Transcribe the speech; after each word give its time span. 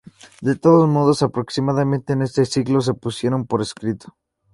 De 0.47 0.55
todos 0.55 0.89
modos, 0.89 1.21
aproximadamente 1.21 2.13
en 2.13 2.23
ese 2.23 2.45
siglo 2.47 2.81
se 2.81 2.95
pusieron 2.95 3.45
por 3.45 3.61
escrito. 3.61 4.17